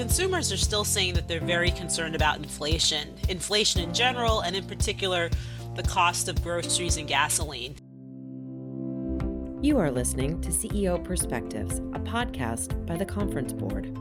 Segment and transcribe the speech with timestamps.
[0.00, 4.64] consumers are still saying that they're very concerned about inflation, inflation in general, and in
[4.64, 5.28] particular,
[5.74, 7.76] the cost of groceries and gasoline.
[9.60, 13.94] You are listening to CEO Perspectives, a podcast by the Conference Board.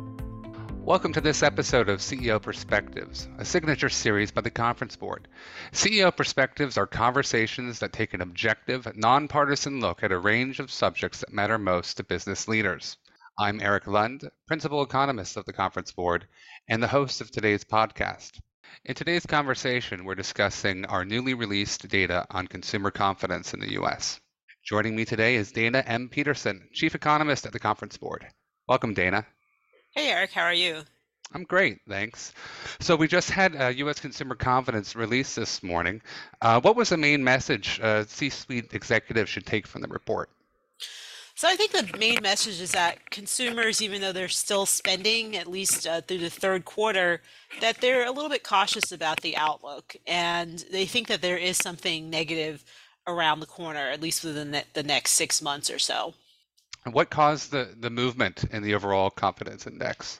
[0.85, 5.27] Welcome to this episode of CEO Perspectives, a signature series by the Conference Board.
[5.73, 11.19] CEO Perspectives are conversations that take an objective, nonpartisan look at a range of subjects
[11.19, 12.95] that matter most to business leaders.
[13.41, 16.27] I'm Erik Lundh, Principal Economist of the Conference Board
[16.67, 18.37] and the host of today's podcast.
[18.83, 24.19] In today's conversation, we're discussing our newly released data on consumer confidence in the U.S.
[24.65, 26.09] Joining me today is Dana M.
[26.09, 28.27] Peterson, Chief Economist at the Conference Board.
[28.67, 29.25] Welcome, Dana.
[29.95, 30.81] Hey, Erik, how are you?
[31.33, 32.33] I'm great, thanks.
[32.81, 34.01] So we just had uh, U.S.
[34.01, 36.01] consumer confidence released this morning.
[36.41, 40.29] Uh, what was the main message uh, C-suite executives should take from the report?
[41.39, 45.47] So I think the main message is that consumers, even though they're still spending, at
[45.47, 47.21] least uh, through the third quarter,
[47.61, 51.55] that they're a little bit cautious about the outlook, and they think that there is
[51.55, 52.65] something negative
[53.07, 56.13] around the corner, at least within the, the next six months or so.
[56.83, 60.19] And what caused the, the movement in the overall confidence index?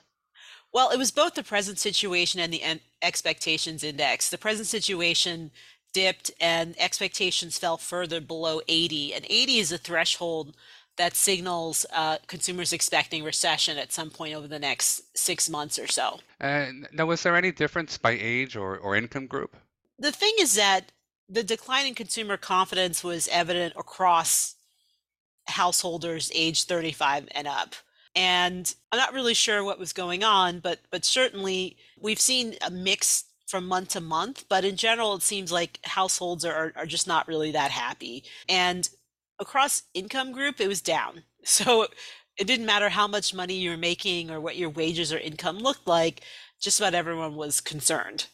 [0.72, 2.62] Well, it was both the present situation and the
[3.02, 4.30] expectations index.
[4.30, 5.50] The present situation
[5.92, 10.56] dipped and expectations fell further below 80, and 80 is a threshold
[11.00, 15.86] that signals uh, consumers expecting recession at some point over the next six months or
[15.86, 16.20] so.
[16.38, 19.56] And now, was there any difference by age or, or income group?
[19.98, 20.92] The thing is that
[21.26, 24.56] the decline in consumer confidence was evident across
[25.46, 27.76] householders age 35 and up.
[28.14, 32.70] And I'm not really sure what was going on, but but certainly we've seen a
[32.70, 34.44] mix from month to month.
[34.50, 38.24] But in general, it seems like households are, are just not really that happy.
[38.50, 38.86] And
[39.40, 41.24] across income group, it was down.
[41.42, 41.86] So
[42.36, 45.58] it didn't matter how much money you were making or what your wages or income
[45.58, 46.20] looked like,
[46.60, 48.26] just about everyone was concerned.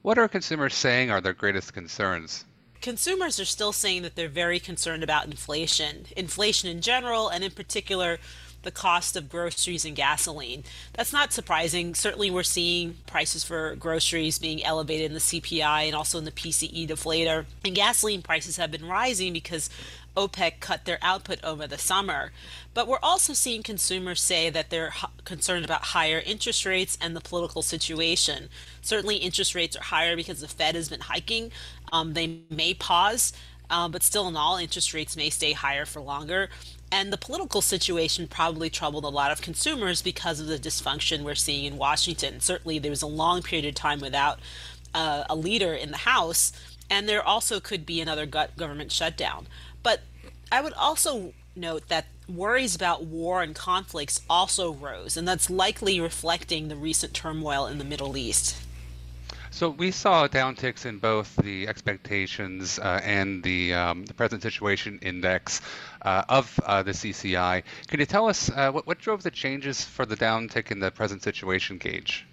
[0.00, 2.46] What are consumers saying are their greatest concerns?
[2.80, 7.50] Consumers are still saying that they're very concerned about inflation, inflation in general, and in
[7.50, 8.18] particular,
[8.62, 10.64] the cost of groceries and gasoline.
[10.94, 11.94] That's not surprising.
[11.94, 16.30] Certainly, we're seeing prices for groceries being elevated in the CPI and also in the
[16.30, 17.46] PCE deflator.
[17.64, 19.70] And gasoline prices have been rising because
[20.16, 22.32] OPEC cut their output over the summer.
[22.74, 24.92] But we're also seeing consumers say that they're
[25.24, 28.48] concerned about higher interest rates and the political situation.
[28.80, 31.52] Certainly, interest rates are higher because the Fed has been hiking.
[31.92, 33.32] Um, they may pause,
[33.70, 36.48] um, but still, in all, interest rates may stay higher for longer.
[36.90, 41.34] And the political situation probably troubled a lot of consumers because of the dysfunction we're
[41.34, 42.40] seeing in Washington.
[42.40, 44.40] Certainly, there was a long period of time without
[44.94, 46.52] uh, a leader in the House,
[46.90, 49.46] and there also could be another government shutdown.
[50.52, 55.98] I would also note that worries about war and conflicts also rose, and that's likely
[55.98, 58.54] reflecting the recent turmoil in the Middle East.
[59.50, 64.98] So we saw downticks in both the expectations uh, and the, um, the present situation
[65.00, 65.62] index
[66.02, 67.62] uh, of uh, the CCI.
[67.86, 70.90] Can you tell us uh, what, what drove the changes for the downtick in the
[70.90, 72.26] present situation gauge?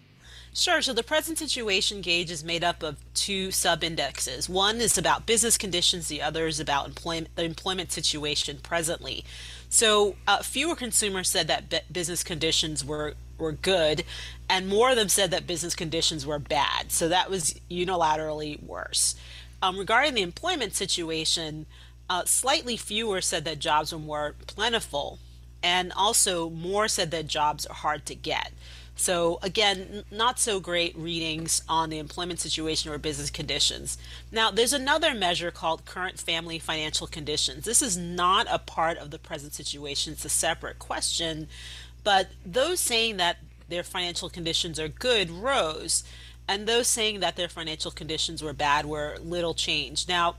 [0.53, 0.81] Sure.
[0.81, 4.49] So the present situation gauge is made up of two sub indexes.
[4.49, 9.23] One is about business conditions, the other is about employment, the employment situation presently.
[9.69, 14.03] So uh, fewer consumers said that business conditions were were good,
[14.49, 16.91] and more of them said that business conditions were bad.
[16.91, 19.15] So that was unilaterally worse.
[19.61, 21.65] Um, regarding the employment situation,
[22.09, 25.19] uh, slightly fewer said that jobs were more plentiful,
[25.61, 28.51] and also more said that jobs are hard to get.
[28.99, 33.97] So again, not so great readings on the employment situation or business conditions.
[34.29, 37.63] Now, there's another measure called current family financial conditions.
[37.63, 40.11] This is not a part of the present situation.
[40.11, 41.47] It's a separate question,
[42.03, 43.37] but those saying that
[43.69, 46.03] their financial conditions are good rose,
[46.45, 50.09] and those saying that their financial conditions were bad were little changed.
[50.09, 50.35] Now,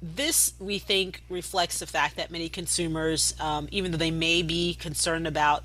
[0.00, 4.74] this we think reflects the fact that many consumers, um, even though they may be
[4.74, 5.64] concerned about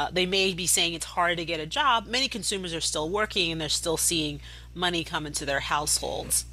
[0.00, 2.06] uh, they may be saying it's hard to get a job.
[2.06, 4.40] Many consumers are still working and they're still seeing
[4.74, 6.46] money come into their households.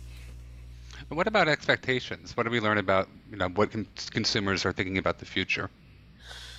[1.07, 2.35] what about expectations?
[2.35, 5.69] What do we learn about you know what con- consumers are thinking about the future?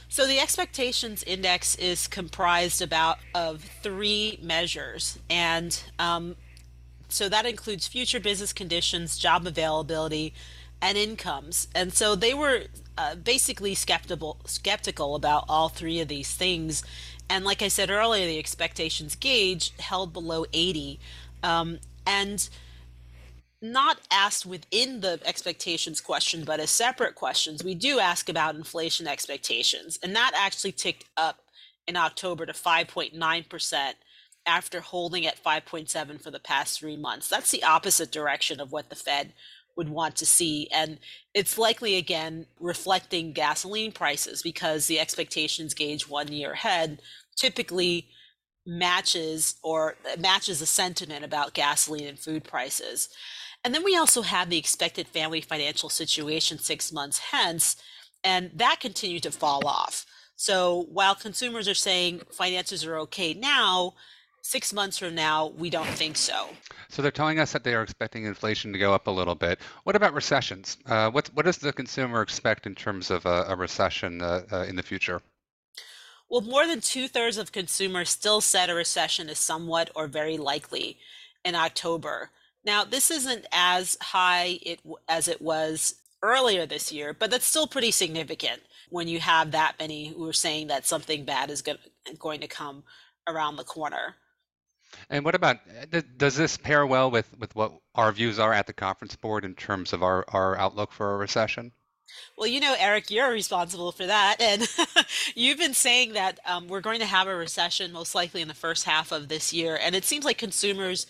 [0.09, 6.37] So the expectations index is comprised about of three measures, and um,
[7.11, 10.33] so that includes future business conditions, job availability,
[10.81, 11.69] and incomes.
[11.75, 12.63] And so they were
[12.99, 16.83] uh, basically skeptical skeptical about all three of these things.
[17.31, 20.99] And like I said earlier, the expectations gauge held below 80.
[21.43, 22.49] Um, and
[23.61, 29.07] not asked within the expectations question, but as separate questions, we do ask about inflation
[29.07, 29.99] expectations.
[30.03, 31.41] And that actually ticked up
[31.87, 33.93] in October to 5.9%
[34.47, 37.29] after holding at 5.7 for the past 3 months.
[37.29, 39.33] That's the opposite direction of what the Fed
[39.79, 40.99] would want to see and
[41.33, 47.01] it's likely again reflecting gasoline prices because the expectations gauge 1 year ahead
[47.37, 48.09] typically
[48.69, 53.09] matches or uh, matches the sentiment about gasoline and food prices.
[53.65, 57.77] And then we also have the expected family financial situation six months hence,
[58.23, 60.05] and that continued to fall off.
[60.37, 63.95] So while consumers are saying finances are okay now,
[64.49, 66.49] six months from now, we don't think so.
[66.89, 69.61] So they're telling us that they are expecting inflation to go up a little bit.
[69.85, 70.79] What about recessions?
[70.87, 74.63] Uh, what, what does the consumer expect in terms of a, a recession uh, uh,
[74.63, 75.21] in the future?
[76.31, 80.39] Well, more than two thirds of consumers still said a recession is somewhat or very
[80.39, 80.97] likely
[81.45, 82.31] in October.
[82.65, 87.67] Now, this isn't as high it, as it was earlier this year, but that's still
[87.67, 92.41] pretty significant when you have that many who are saying that something bad is going
[92.41, 92.85] to come
[93.29, 94.17] around the corner.
[95.11, 95.59] And what about
[96.17, 99.55] does this pair well with, with what our views are at the conference board in
[99.55, 101.73] terms of our, our outlook for a recession?
[102.37, 104.37] Well, you know, Erik, you're responsible for that.
[104.41, 104.67] And
[105.35, 108.55] you've been saying that um, we're going to have a recession most likely in the
[108.55, 109.79] first half of this year.
[109.81, 111.07] And it seems like consumers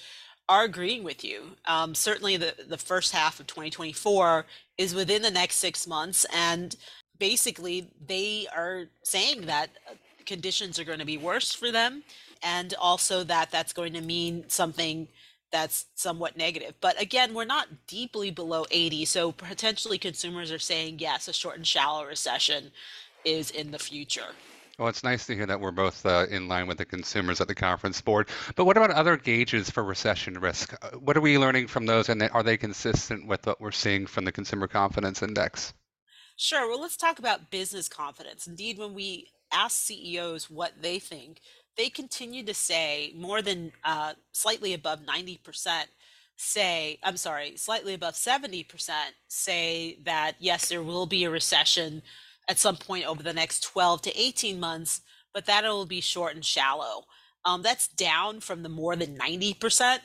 [0.49, 1.57] are agreeing with you.
[1.67, 4.47] Um, certainly, the, the first half of 2024
[4.79, 6.25] is within the next six months.
[6.35, 6.75] And
[7.19, 9.71] basically, they are saying that
[10.25, 12.03] conditions are going to be worse for them.
[12.43, 15.08] And also that that's going to mean something
[15.50, 16.75] that's somewhat negative.
[16.81, 19.05] But again, we're not deeply below 80.
[19.06, 22.70] So potentially consumers are saying, yes, a short and shallow recession
[23.25, 24.29] is in the future.
[24.79, 27.49] Well, it's nice to hear that we're both uh, in line with the consumers at
[27.49, 28.29] the conference board.
[28.55, 30.73] But what about other gauges for recession risk?
[30.81, 34.06] Uh, what are we learning from those, and are they consistent with what we're seeing
[34.06, 35.75] from the Consumer Confidence Index?
[36.37, 36.69] Sure.
[36.69, 38.46] Well, let's talk about business confidence.
[38.46, 41.41] Indeed, when we ask CEOs what they think,
[41.77, 45.85] they continue to say more than uh, slightly above 90%
[46.37, 48.67] say, I'm sorry, slightly above 70%
[49.27, 52.03] say that yes, there will be a recession
[52.49, 55.00] at some point over the next 12 to 18 months,
[55.35, 57.05] but that it will be short and shallow.
[57.45, 60.00] Um, that's down from the more than 90%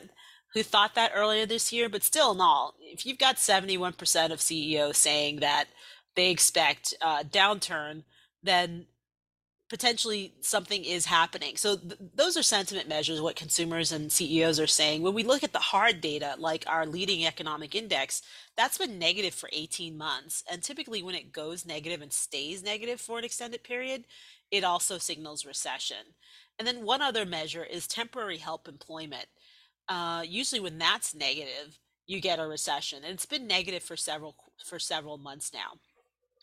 [0.52, 4.40] who thought that earlier this year, but still in all, if you've got 71% of
[4.40, 5.66] CEOs saying that
[6.14, 8.04] they expect a downturn,
[8.42, 8.86] then
[9.70, 11.56] potentially something is happening.
[11.56, 15.02] So th- those are sentiment measures, what consumers and CEOs are saying.
[15.02, 18.22] When we look at the hard data, like our leading economic index,
[18.56, 20.44] that's been negative for 18 months.
[20.50, 24.04] And typically, when it goes negative and stays negative for an extended period,
[24.50, 26.14] it also signals recession.
[26.58, 29.26] And then one other measure is temporary help employment.
[29.88, 34.36] Uh, usually, when that's negative, you get a recession, and it's been negative for several
[34.64, 35.78] for several months now.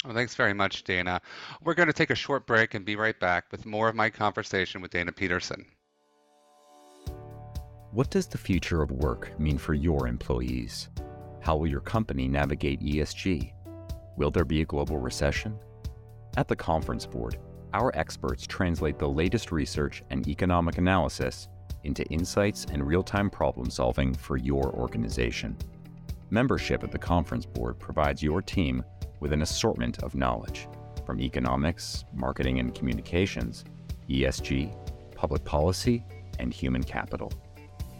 [0.03, 1.21] Well, thanks very much, Dana.
[1.63, 4.09] We're going to take a short break and be right back with more of my
[4.09, 5.65] conversation with Dana Peterson.
[7.91, 10.89] What does the future of work mean for your employees?
[11.41, 13.53] How will your company navigate ESG?
[14.17, 15.59] Will there be a global recession?
[16.35, 17.37] At the Conference Board,
[17.73, 21.47] our experts translate the latest research and economic analysis
[21.83, 25.55] into insights and real time problem solving for your organization.
[26.29, 28.83] Membership at the Conference Board provides your team
[29.21, 30.67] with an assortment of knowledge
[31.05, 33.63] from economics, marketing and communications,
[34.09, 34.75] ESG,
[35.15, 36.03] public policy,
[36.39, 37.31] and human capital.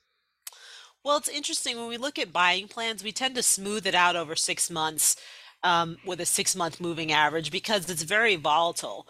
[1.03, 1.79] Well, it's interesting.
[1.79, 5.17] When we look at buying plans, we tend to smooth it out over six months
[5.65, 9.07] um, with a six month moving average because it's very volatile.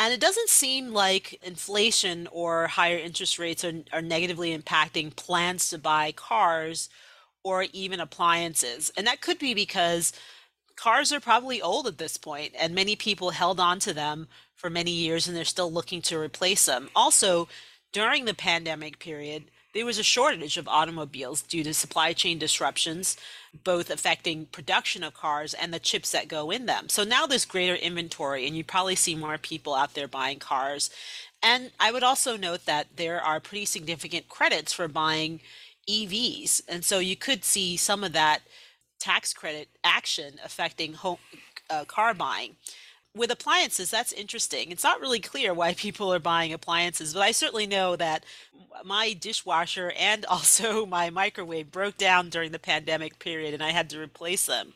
[0.00, 5.68] And it doesn't seem like inflation or higher interest rates are, are negatively impacting plans
[5.70, 6.88] to buy cars
[7.42, 8.92] or even appliances.
[8.96, 10.12] And that could be because
[10.76, 14.70] cars are probably old at this point and many people held on to them for
[14.70, 16.90] many years and they're still looking to replace them.
[16.94, 17.48] Also,
[17.92, 23.16] during the pandemic period, there was a shortage of automobiles due to supply chain disruptions,
[23.64, 26.88] both affecting production of cars and the chips that go in them.
[26.88, 30.90] So now there's greater inventory, and you probably see more people out there buying cars.
[31.42, 35.40] And I would also note that there are pretty significant credits for buying
[35.88, 36.62] EVs.
[36.68, 38.40] And so you could see some of that
[38.98, 41.18] tax credit action affecting home
[41.70, 42.56] uh, car buying.
[43.18, 44.70] With appliances, that's interesting.
[44.70, 48.24] It's not really clear why people are buying appliances, but I certainly know that
[48.84, 53.90] my dishwasher and also my microwave broke down during the pandemic period and I had
[53.90, 54.72] to replace them.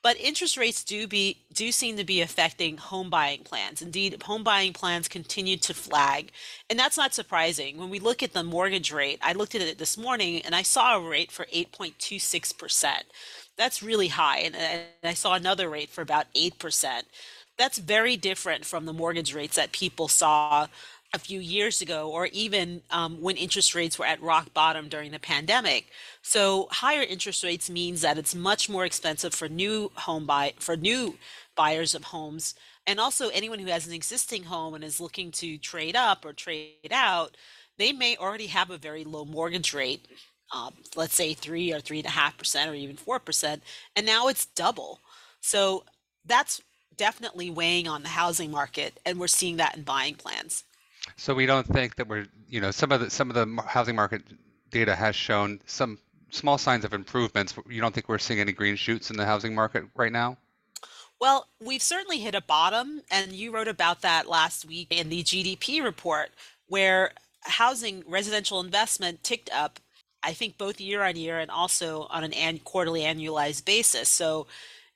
[0.00, 3.82] But interest rates do be do seem to be affecting home buying plans.
[3.82, 6.32] Indeed, home buying plans continue to flag,
[6.68, 7.78] and that's not surprising.
[7.78, 10.62] When we look at the mortgage rate, I looked at it this morning and I
[10.62, 13.02] saw a rate for 8.26%.
[13.56, 17.02] That's really high, and, and I saw another rate for about 8%.
[17.62, 20.66] That's very different from the mortgage rates that people saw
[21.14, 25.12] a few years ago, or even um, when interest rates were at rock bottom during
[25.12, 25.86] the pandemic.
[26.22, 30.76] So higher interest rates means that it's much more expensive for new home buy for
[30.76, 31.16] new
[31.54, 35.56] buyers of homes, and also anyone who has an existing home and is looking to
[35.56, 37.36] trade up or trade out.
[37.78, 40.08] They may already have a very low mortgage rate,
[40.52, 43.62] um, let's say three or three and a half percent, or even four percent,
[43.94, 44.98] and now it's double.
[45.40, 45.84] So
[46.26, 46.60] that's
[47.02, 50.62] definitely weighing on the housing market, and we're seeing that in buying plans.
[51.16, 53.96] So we don't think that we're, you know, some of the some of the housing
[53.96, 54.22] market
[54.70, 55.98] data has shown some
[56.30, 57.56] small signs of improvements.
[57.68, 60.36] You don't think we're seeing any green shoots in the housing market right now?
[61.20, 65.24] Well, we've certainly hit a bottom, and you wrote about that last week in the
[65.24, 66.30] GDP report,
[66.68, 69.80] where housing residential investment ticked up,
[70.22, 74.08] I think both year on year and also on an, an quarterly annualized basis.
[74.08, 74.46] So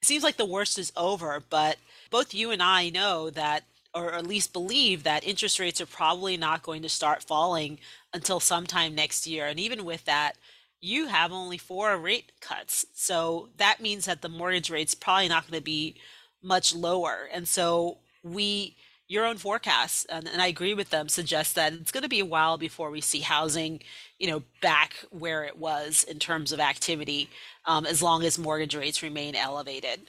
[0.00, 1.78] it seems like the worst is over, but
[2.10, 6.36] both you and I know that or at least believe that interest rates are probably
[6.36, 7.78] not going to start falling
[8.12, 9.46] until sometime next year.
[9.46, 10.34] And even with that,
[10.82, 12.84] you have only four rate cuts.
[12.92, 15.96] So that means that the mortgage rate's probably not going to be
[16.42, 17.28] much lower.
[17.32, 18.76] And so we
[19.08, 22.18] your own forecasts and, and, i agree with them suggest that it's going to be
[22.18, 23.80] a while before we see housing
[24.18, 27.28] you know back where it was in terms of activity
[27.66, 30.00] um, as long as mortgage rates remain elevated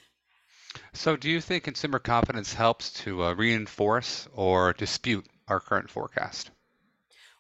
[0.94, 6.52] so, do you think consumer confidence helps to uh, reinforce or dispute our current forecast?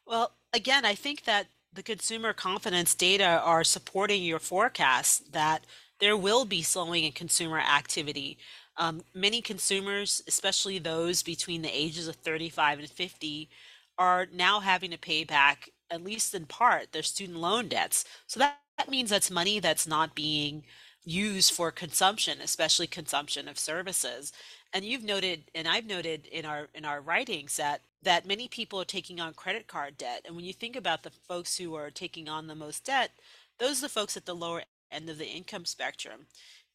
[0.06, 5.66] Well, again, I think that the consumer confidence data are supporting your forecast that
[6.00, 8.38] there will be slowing in consumer activity.
[8.78, 13.50] Um, many consumers, especially those between the ages of 35 and 50,
[13.98, 18.06] are now having to pay back, at least in part, their student loan debts.
[18.28, 20.64] So that, that means that's money that's not being
[21.08, 24.34] use for consumption, especially consumption of services.
[24.74, 28.80] And you've noted, and I've noted in our in our writings that that many people
[28.82, 30.24] are taking on credit card debt.
[30.26, 33.12] And when you think about the folks who are taking on the most debt,
[33.58, 36.26] those are the folks at the lower end of the income spectrum.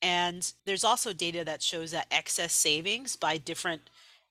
[0.00, 3.82] And there's also data that shows that excess savings by different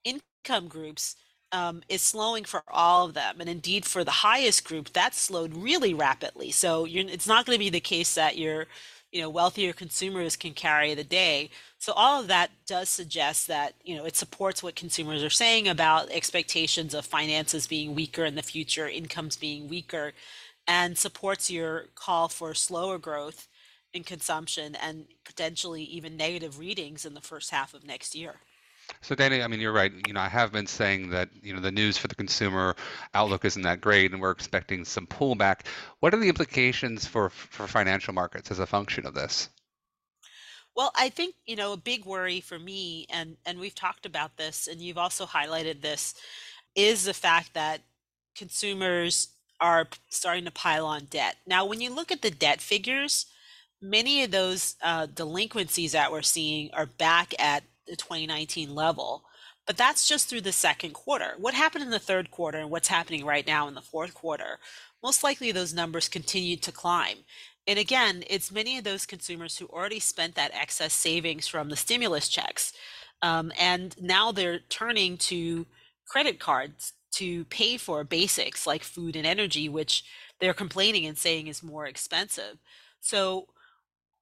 [0.03, 1.15] income groups
[1.53, 3.37] um, is slowing for all of them.
[3.39, 6.51] And indeed, for the highest group, that's slowed really rapidly.
[6.51, 8.67] So it's not going to be the case that you're
[9.11, 11.49] you know wealthier consumers can carry the day.
[11.77, 15.67] So all of that does suggest that you know it supports what consumers are saying
[15.67, 20.13] about expectations of finances being weaker in the future incomes being weaker
[20.67, 23.47] and supports your call for slower growth
[23.93, 28.35] in consumption and potentially even negative readings in the first half of next year
[29.01, 29.91] so Dana, I mean, you're right.
[30.07, 32.75] You know, I have been saying that you know the news for the consumer
[33.13, 35.61] outlook isn't that great, and we're expecting some pullback.
[35.99, 39.49] What are the implications for for financial markets as a function of this?
[40.75, 44.37] Well, I think you know a big worry for me, and and we've talked about
[44.37, 46.13] this, and you've also highlighted this,
[46.75, 47.81] is the fact that
[48.35, 49.29] consumers
[49.59, 51.37] are starting to pile on debt.
[51.45, 53.27] Now, when you look at the debt figures,
[53.81, 59.23] many of those uh, delinquencies that we're seeing are back at the 2019 level.
[59.67, 61.33] But that's just through the second quarter.
[61.37, 64.59] What happened in the third quarter and what's happening right now in the fourth quarter?
[65.03, 67.17] Most likely those numbers continue to climb.
[67.67, 71.75] And again, it's many of those consumers who already spent that excess savings from the
[71.75, 72.73] stimulus checks.
[73.21, 75.67] Um, and now they're turning to
[76.07, 80.03] credit cards to pay for basics like food and energy, which
[80.39, 82.57] they're complaining and saying is more expensive.
[82.99, 83.47] So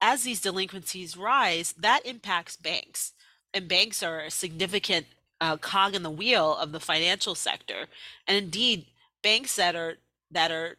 [0.02, 3.14] as these delinquencies rise, that impacts banks
[3.54, 5.06] and banks are a significant
[5.42, 7.86] uh, cog in the wheel of the financial sector.
[8.28, 8.86] And indeed,
[9.24, 9.96] banks that are
[10.32, 10.76] that are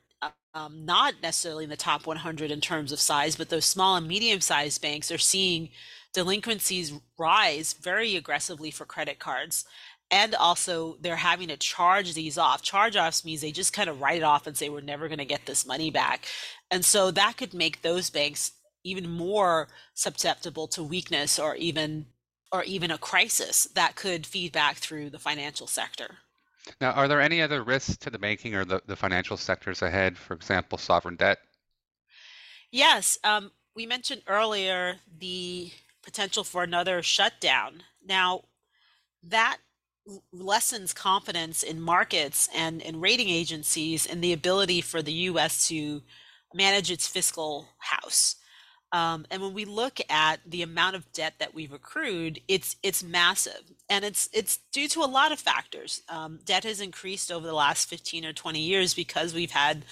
[0.54, 4.06] um, not necessarily in the top 100 in terms of size, but those small and
[4.08, 5.70] medium-sized banks are seeing
[6.12, 9.64] delinquencies rise very aggressively for credit cards.
[10.10, 12.62] And also, they're having to charge these off.
[12.62, 15.18] Charge offs means they just kind of write it off and say, we're never going
[15.18, 16.26] to get this money back.
[16.70, 22.06] And so that could make those banks even more susceptible to weakness or even
[22.52, 26.18] or even a crisis that could feed back through the financial sector.
[26.80, 30.18] Now, are there any other risks to the banking or the, the financial sectors ahead?
[30.18, 31.38] For example, sovereign debt?
[32.70, 35.70] Yes, um, we mentioned earlier the
[36.02, 37.82] potential for another shutdown.
[38.04, 38.42] Now,
[39.22, 39.58] that
[40.32, 46.02] lessens confidence in markets and in rating agencies and the ability for the US to
[46.54, 48.36] manage its fiscal house.
[48.92, 53.04] Um, and when we look at the amount of debt that we've accrued, it's it's
[53.04, 56.02] massive, and it's it's due to a lot of factors.
[56.08, 59.84] Um, debt has increased over the last 15 or 20 years because we've had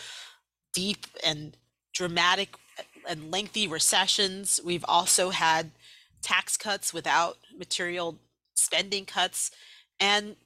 [0.72, 1.56] deep and
[1.94, 2.56] dramatic
[3.08, 4.60] and lengthy recessions.
[4.64, 5.70] We've also had
[6.22, 8.18] tax cuts without material
[8.54, 9.50] spending cuts.
[10.00, 10.36] And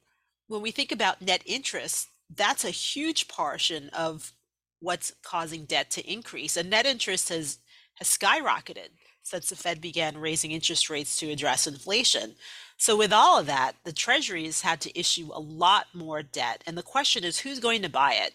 [0.47, 4.31] when we think about net interest, that's a huge portion of
[4.79, 6.57] what's causing debt to increase.
[6.57, 7.59] And net interest has
[7.95, 8.89] has skyrocketed
[9.23, 12.35] since the Fed began raising interest rates to address inflation.
[12.77, 16.63] So, with all of that, the treasuries had to issue a lot more debt.
[16.67, 18.33] And the question is who's going to buy it?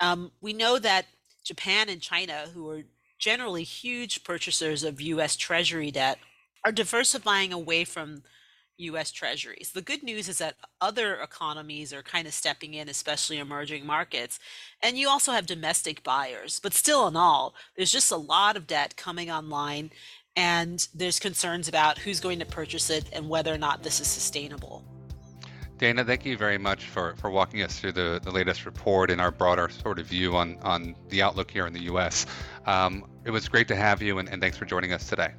[0.00, 1.06] Um, we know that
[1.44, 2.82] Japan and China, who are
[3.18, 6.18] generally huge purchasers of US treasury debt,
[6.64, 8.22] are diversifying away from
[8.78, 9.72] US treasuries.
[9.72, 14.38] The good news is that other economies are kind of stepping in, especially emerging markets.
[14.82, 16.60] And you also have domestic buyers.
[16.60, 19.90] But still, in all, there's just a lot of debt coming online.
[20.36, 24.06] And there's concerns about who's going to purchase it and whether or not this is
[24.06, 24.84] sustainable.
[25.78, 29.20] Dana, thank you very much for, for walking us through the, the latest report and
[29.20, 32.24] our broader sort of view on, on the outlook here in the U.S.
[32.66, 35.34] Um, it was great to have you, and, and thanks for joining us today.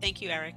[0.00, 0.54] Thank you, Erik.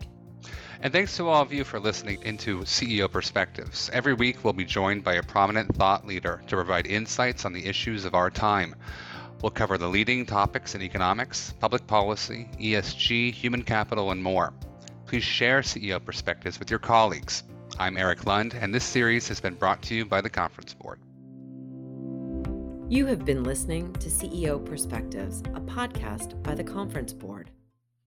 [0.81, 3.89] And thanks to all of you for listening into CEO Perspectives.
[3.93, 7.65] Every week, we'll be joined by a prominent thought leader to provide insights on the
[7.65, 8.75] issues of our time.
[9.41, 14.53] We'll cover the leading topics in economics, public policy, ESG, human capital, and more.
[15.05, 17.43] Please share CEO Perspectives with your colleagues.
[17.79, 20.99] I'm Erik Lundh, and this series has been brought to you by the Conference Board.
[22.89, 27.49] You have been listening to CEO Perspectives, a podcast by the Conference Board.